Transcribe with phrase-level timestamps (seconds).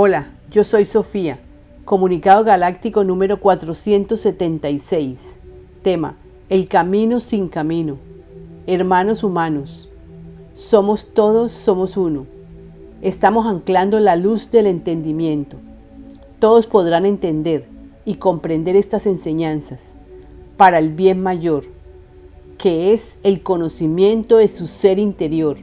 [0.00, 1.40] Hola, yo soy Sofía.
[1.84, 5.18] Comunicado Galáctico número 476.
[5.82, 6.14] Tema,
[6.48, 7.96] El camino sin camino.
[8.68, 9.88] Hermanos humanos.
[10.54, 12.26] Somos todos, somos uno.
[13.02, 15.56] Estamos anclando la luz del entendimiento.
[16.38, 17.66] Todos podrán entender
[18.04, 19.80] y comprender estas enseñanzas
[20.56, 21.64] para el bien mayor,
[22.56, 25.56] que es el conocimiento de su ser interior.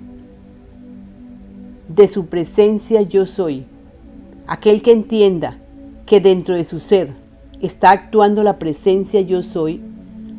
[1.88, 3.68] De su presencia yo soy
[4.48, 5.58] Aquel que entienda
[6.06, 7.10] que dentro de su ser
[7.62, 9.82] está actuando la presencia yo soy,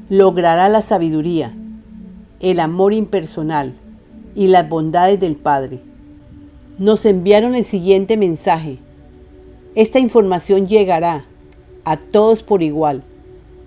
[0.09, 1.53] logrará la sabiduría,
[2.39, 3.75] el amor impersonal
[4.37, 5.81] y las bondades del Padre.
[6.79, 8.79] Nos enviaron el siguiente mensaje.
[9.75, 11.25] Esta información llegará
[11.85, 13.03] a todos por igual.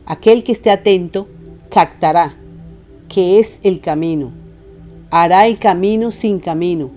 [0.05, 1.27] Aquel que esté atento
[1.69, 2.35] captará
[3.09, 4.31] que es el camino.
[5.11, 6.91] Hará el camino sin camino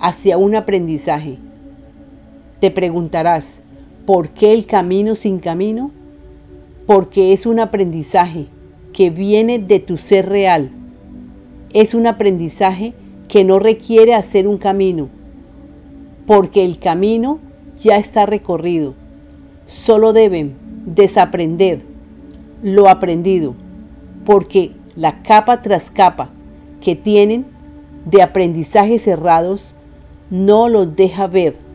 [0.00, 1.38] hacia un aprendizaje
[2.60, 3.60] te preguntarás,
[4.06, 5.90] ¿por qué el camino sin camino?
[6.86, 8.46] Porque es un aprendizaje
[8.92, 10.70] que viene de tu ser real.
[11.72, 12.94] Es un aprendizaje
[13.28, 15.08] que no requiere hacer un camino,
[16.26, 17.38] porque el camino
[17.80, 18.94] ya está recorrido.
[19.66, 20.56] Solo deben
[20.86, 21.82] desaprender
[22.62, 23.54] lo aprendido,
[24.24, 26.30] porque la capa tras capa
[26.80, 27.44] que tienen
[28.06, 29.74] de aprendizajes cerrados
[30.30, 31.67] no los deja ver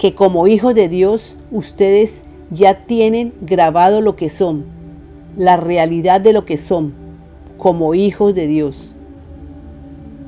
[0.00, 2.14] que como hijos de Dios ustedes
[2.50, 4.64] ya tienen grabado lo que son,
[5.36, 6.94] la realidad de lo que son,
[7.58, 8.94] como hijos de Dios.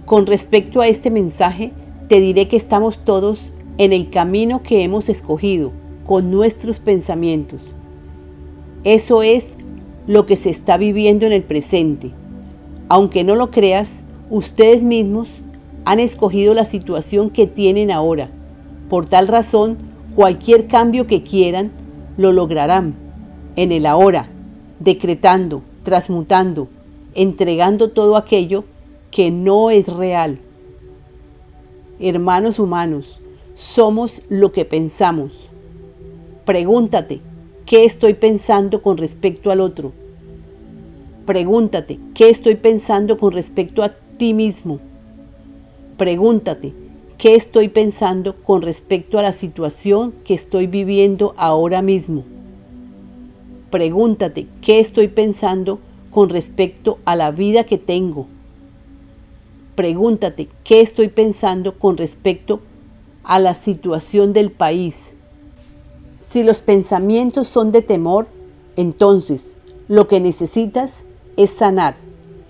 [0.05, 1.73] Con respecto a este mensaje,
[2.09, 5.73] te diré que estamos todos en el camino que hemos escogido
[6.05, 7.63] con nuestros pensamientos.
[8.85, 9.47] Eso es
[10.07, 12.11] lo que se está viviendo en el presente.
[12.91, 13.91] Aunque no lo creas,
[14.29, 15.31] ustedes mismos
[15.87, 18.29] han escogido la situación que tienen ahora
[18.93, 19.79] por tal razón,
[20.15, 21.73] cualquier cambio que quieran,
[22.19, 22.93] lo lograrán
[23.57, 24.29] en el ahora,
[24.81, 26.69] decretando, transmutando,
[27.15, 28.65] entregando todo aquello
[29.11, 30.41] que no es real.
[32.01, 33.23] Hermanos humanos,
[33.55, 35.49] somos lo que pensamos.
[36.45, 37.23] Pregúntate,
[37.65, 39.93] ¿qué estoy pensando con respecto al otro?
[41.25, 44.81] Pregúntate, ¿qué estoy pensando con respecto a ti mismo?
[45.97, 46.75] Pregúntate,
[47.23, 52.25] ¿Qué estoy pensando con respecto a la situación que estoy viviendo ahora mismo?
[53.71, 55.79] Pregúntate, ¿qué estoy pensando
[56.11, 58.27] con respecto a la vida que tengo?
[59.77, 62.59] Pregúntate, ¿qué estoy pensando con respecto
[63.23, 65.13] a la situación del país?
[66.19, 68.27] Si los pensamientos son de temor,
[68.75, 71.05] entonces lo que necesitas
[71.37, 71.95] es sanar.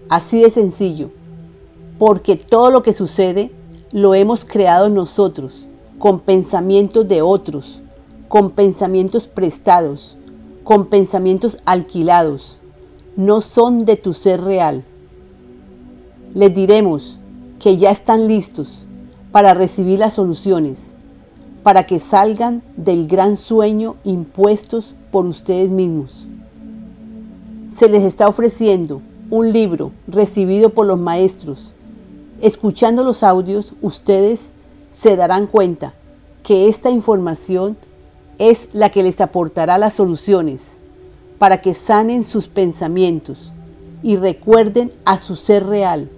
[0.08, 1.10] Así de sencillo.
[1.98, 3.50] Porque todo lo que sucede
[3.92, 5.66] lo hemos creado nosotros,
[5.98, 7.82] con pensamientos de otros,
[8.26, 10.16] con pensamientos prestados,
[10.64, 12.58] con pensamientos alquilados,
[13.16, 14.82] no son de tu ser real.
[16.34, 17.18] Les diremos
[17.60, 18.82] que ya están listos
[19.30, 20.86] para recibir las soluciones,
[21.62, 26.26] para que salgan del gran sueño impuestos por ustedes mismos.
[27.76, 31.72] Se les está ofreciendo un libro recibido por los maestros
[32.42, 34.50] Escuchando los audios, ustedes
[34.90, 35.94] se darán cuenta
[36.42, 37.76] que esta información
[38.38, 40.62] es la que les aportará las soluciones
[41.38, 43.52] para que sanen sus pensamientos
[44.02, 46.08] y recuerden a su ser real.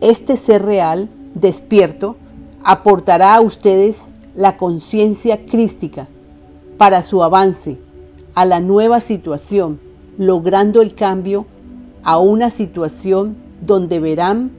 [0.00, 2.16] Este ser real, despierto,
[2.64, 6.08] aportará a ustedes la conciencia crística
[6.78, 7.78] para su avance
[8.34, 9.78] a la nueva situación,
[10.18, 11.46] logrando el cambio
[12.02, 14.50] a una situación donde verán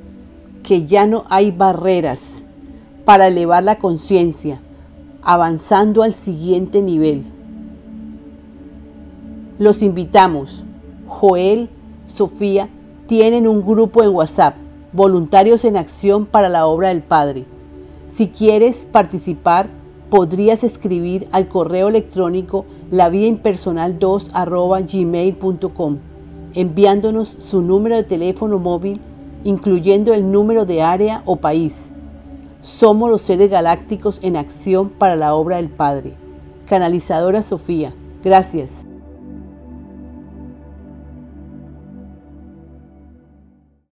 [0.64, 2.44] que ya no hay barreras
[3.06, 4.62] para elevar la conciencia,
[5.24, 7.24] avanzando al siguiente nivel.
[9.58, 10.64] Los invitamos.
[11.08, 11.70] Joel,
[12.06, 12.70] Sofía,
[13.08, 14.56] tienen un grupo en WhatsApp,
[14.94, 17.46] Voluntarios en Acción para la Obra del Padre.
[18.14, 19.68] Si quieres participar,
[20.10, 24.30] podrías escribir al correo electrónico lavidaimpersonal2
[24.92, 25.98] gmail.com
[26.54, 29.00] enviándonos su número de teléfono móvil,
[29.44, 31.86] incluyendo el número de área o país.
[32.62, 36.14] Somos los seres galácticos en acción para la obra del Padre.
[36.68, 37.94] Canalizadora Sofía.
[38.24, 38.89] Gracias.